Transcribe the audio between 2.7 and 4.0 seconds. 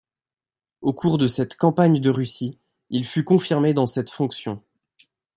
il fut confirmé dans